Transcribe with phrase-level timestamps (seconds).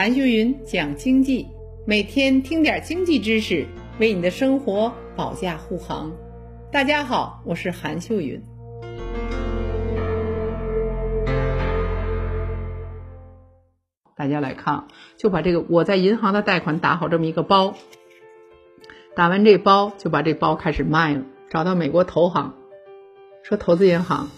[0.00, 1.46] 韩秀云讲经济，
[1.86, 3.66] 每天听点经济知识，
[3.98, 6.10] 为你的生活保驾护航。
[6.72, 8.42] 大家好，我是韩秀云。
[14.16, 17.74] 大家来看，就把这个我在银行的贷款打好这么一个包，
[19.14, 22.54] 打完这包就把这包开始卖了，找到美国投行，
[23.42, 24.30] 说投资银行。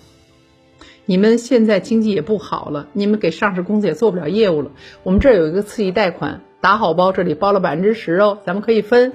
[1.04, 4.70] 你们现在经济也不好了，你们给上市公司也做不了业务了。
[5.02, 9.12] 我们这儿有一个刺激贷款，打好包，这里包了百分之十哦，咱们可以分。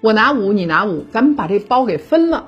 [0.00, 2.46] 我拿五，你拿五，咱们把这包给分了。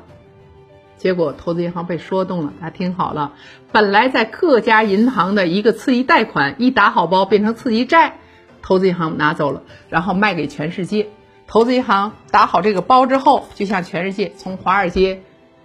[0.96, 3.32] 结果投资银行被说动了，大家听好了，
[3.72, 8.18] 本来在各家银行的一个刺激贷款，一打好包变成刺激债，
[8.62, 11.08] 投资银行拿走了，然后卖给全世界。
[11.48, 15.22] 投资银行打好这个包之后，就向全世界从华尔街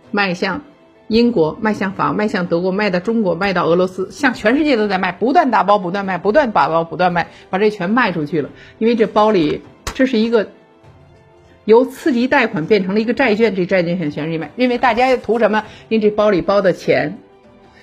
[0.09, 0.61] 迈向。
[1.07, 8.49] 英国卖向法，卖向德国，卖到中国，卖到俄罗斯，向全世界都在卖，不断打包，不断卖，不断打包，不断卖，把这全卖出去了。
[8.79, 9.61] 因为这包里，
[9.93, 10.49] 这是一个
[11.65, 14.51] 由次级贷款变成了一个债券，这债券向全世界卖。
[14.55, 15.65] 因为大家图什么？
[15.89, 17.17] 因为这包里包的钱，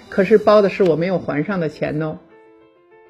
[0.09, 2.19] 可是包的是我没有还上的钱哦。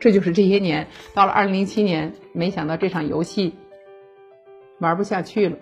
[0.00, 3.54] 这就是这些年到了二零零七年，没想到这场游戏
[4.78, 5.56] 玩不下去了。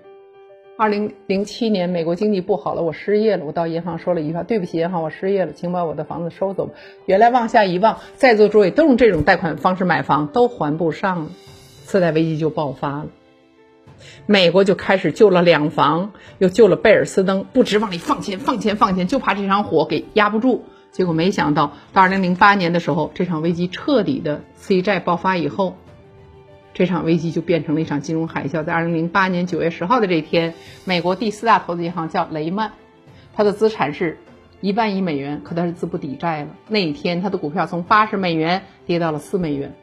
[0.80, 3.44] 二零零七年，美国经济不好了，我失业了。
[3.44, 6.70] 我到银行说了一句话：“对不起，银行，我失业了，请把我的房子收走。”
[7.04, 11.30] 原来往下一望，在座诸位都用这种贷款方式买房，都还不上了，
[11.84, 13.06] 次贷危机就爆发了。
[14.26, 20.62] 美国就开始救了两房，又救了贝尔斯登，不止往里放钱、放钱、放钱，就怕这场火给压不住。
[20.92, 25.74] 结果没想到，到二零零八年的时候，这场危机彻底的刺激债爆发以后。
[26.78, 28.62] 这场危机就变成了一场金融海啸。
[28.62, 32.70] 在二零零八年九月十号的这一天，美国第四大投资银行叫雷曼，
[33.34, 34.16] 它的资产是
[34.60, 36.50] 一万亿美元，可它是资不抵债了。
[36.68, 39.74] 那一天，它的股票从八十美元跌到了四美元，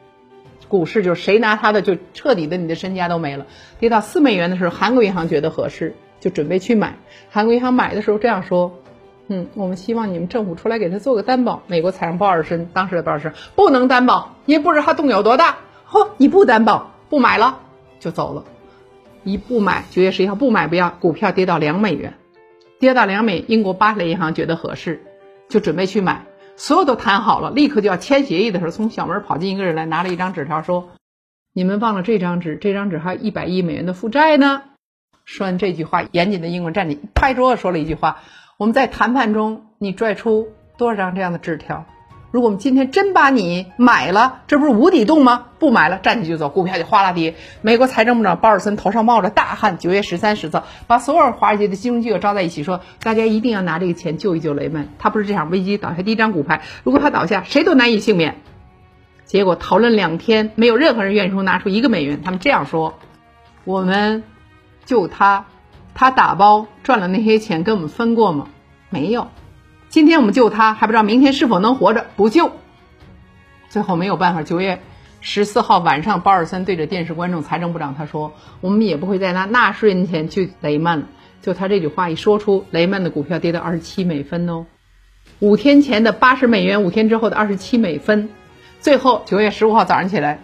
[0.68, 3.46] 股市就是谁拿它的就彻底的你的身家都没了。
[3.78, 6.94] 跌到四美元的时候，韩国银行觉得合适，就准备去买。
[7.28, 8.72] 韩国银行买的时候这样说
[9.28, 15.58] ：“嗯，我们希望你们政府出来给他做个担保。”美国财政鲍尔森当时的鲍尔森不能担保，因为不知道他动有多大。
[15.96, 16.08] 嚯！
[16.18, 17.60] 你不担保，不买了
[17.98, 18.44] 就走了。
[19.24, 22.14] 一不买，九月十一号不买不要，股票跌到两美元，
[22.78, 23.38] 跌到两美。
[23.48, 25.02] 英国巴雷银行觉得合适，
[25.48, 26.26] 就准备去买。
[26.56, 30.90] 所有都谈好了，立刻就要签协议的时候，从小门跑进一个人来，拿了一张纸条说
[31.54, 32.56] ：“你们忘了这张纸？
[32.56, 34.62] 这张纸还有一百亿美元的负债呢。”
[35.24, 38.18] 说完这句话，严谨的英国站起，拍桌子说了一句话
[38.58, 41.86] ：“我们在谈判中，你拽出多少张这样的纸条？”
[42.36, 45.46] 如果我们今天真把你买了，这不是无底洞吗？
[45.58, 47.34] 不买了，站起就走，股票就哗啦跌。
[47.62, 54.88] 美国财政部长鲍尔森头上冒着大汗，九月十三日早把所有华尔街的金融机构招在一起，说大家一定要拿这个钱救一救雷曼。
[54.98, 58.36] 他不是这场危机倒下第一张骨牌，如果他倒下，谁都难以幸免。
[59.24, 62.20] 结果讨论两天，没有任何人愿意说拿出一个美元。
[62.22, 62.98] 他们这样说：
[63.64, 64.24] 我们
[64.84, 65.46] 救他，
[65.94, 68.48] 他打包赚了那些钱，跟我们分过吗？
[68.90, 69.28] 没有。
[69.88, 72.06] 今天我们救他，还不知道明天是否能活着。
[72.16, 72.52] 不救，
[73.68, 74.42] 最后没有办法。
[74.42, 74.80] 九月
[75.20, 81.06] 十四号晚上，鲍尔森对着电视观众，财政部长他说：“我们也不会再拿纳税人的钱去雷曼了。”
[81.40, 84.66] 就他这句话一说出，雷曼的股票跌到二十七美分哦。
[85.38, 88.28] 五天前的八十美元，五天之后的二十七美分。
[88.80, 90.40] 最后九月十五号早上起来，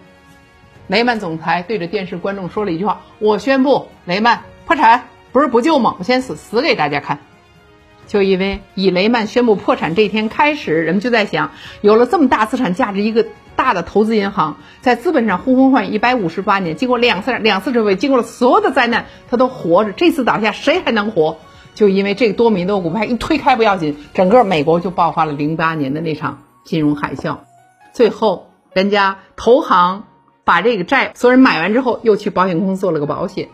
[0.87, 5.97] 雷曼总裁对着电视观众说了一句话：“我宣布雷曼破产，不是不救吗？
[5.99, 7.19] 我先死，死给大家看。”
[8.13, 13.25] 就因为以雷曼宣布破产这一天开始，人们就在想，有了这么大资产价值一个
[13.57, 19.93] 大的投资银行，在资本上呼风唤雨一百五十八年，经过两次两次折位，经过了所有的灾难，它都活着。
[19.93, 21.39] 这次倒下，谁还能活？
[21.75, 27.39] 就因为这个多米诺骨牌一推开不要紧，整个美国就爆发了零八年的那场金融海啸。
[27.95, 30.05] 最后，人家投行
[30.45, 33.49] 把这个债所有人买完之后，又去保险公司做了个保险，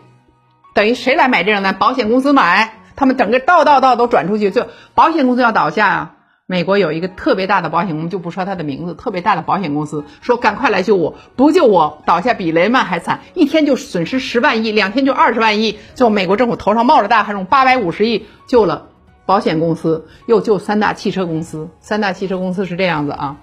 [0.73, 1.77] 等于谁来买这张单？
[1.79, 2.78] 保险公司买。
[2.99, 6.15] 他们整个道道道都转出去，就保险公司要倒下啊！
[6.47, 18.87] 美国有一个特别大的保险公司，就不说它的名字，特别大的保险公司说：“赶快来救我，不救我倒下比雷曼还惨，一天就损失十万亿，两天就二十万亿。”最后美国政府头上冒着大汗，用八百五十亿救了
[19.25, 21.69] 保险公司，又救三大汽车公司。
[21.79, 23.37] 三大汽车公司是这样子啊，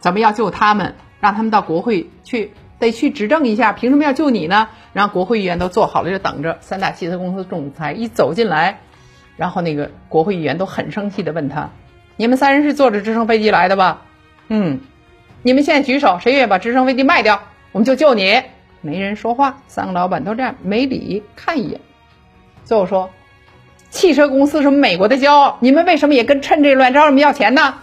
[0.00, 0.96] 咱们要救他们？
[1.18, 2.52] 让他们到国会去。
[2.78, 4.68] 得去指证一下，凭什么要救你呢？
[4.96, 6.56] 然后国会议员都坐好了，就等着。
[6.62, 8.80] 三大汽车公司总裁一走进来，
[9.36, 11.68] 然后那个国会议员都很生气的问他
[12.16, 14.06] ：“你们三人是坐着直升飞机来的吧
[14.48, 14.80] ？”“嗯。
[15.44, 18.42] ”“你们现在举手，谁愿意把直升飞机卖掉，我们就救你。”
[18.80, 21.82] 没人说话，三个老板都这样没理，看一眼。
[22.64, 23.10] 最后说
[23.90, 27.74] ：“汽车公司是美国的骄傲，你们为什么也跟趁这乱招我们要钱呢？”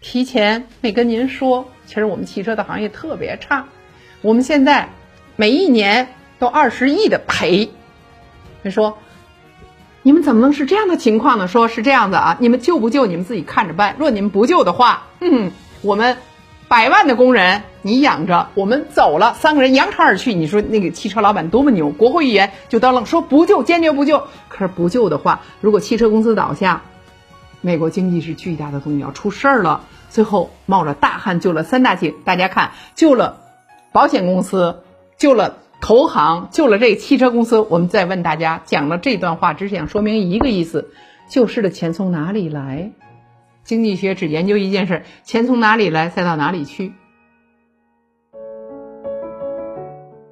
[0.00, 1.68] 提前没跟您说。
[1.86, 3.64] 其实我们汽车的行业特别差，
[4.22, 4.90] 我们现在
[5.34, 6.06] 每一年
[6.40, 7.70] 都二十亿的赔。
[8.64, 8.98] 他说
[10.02, 11.46] ：“你们怎么能是这样的情况呢？
[11.46, 13.94] 说是这样子啊，你们救不救你们自己看着办。
[13.98, 15.52] 若你们不救的话，嗯，
[15.82, 16.16] 我们
[16.66, 20.34] 百万的工人你养着，我们走了，三个人扬长而去。
[20.34, 21.90] 你说那个汽车老板多么牛？
[21.90, 24.24] 国会议员就当了，说不救，坚决不救。
[24.48, 26.82] 可是不救的话，如果汽车公司倒下，
[27.60, 29.82] 美国经济是巨大的动摇，出事儿了。
[30.10, 33.38] 最后冒着大汗救了三大井，大家看，救了
[33.92, 34.82] 保险公司，
[35.16, 40.90] 救了。”投行救了这汽车公司，我们再问大家，讲了这段话，只想说明一个意思：
[41.28, 42.92] 救市的钱从哪里来？
[43.64, 46.92] 经济学只研究一件事，钱从哪里来，再到哪里去。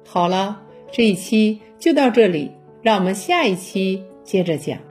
[0.05, 0.61] 好了，
[0.91, 4.88] 这一期就到这里，让我们下一期接着讲。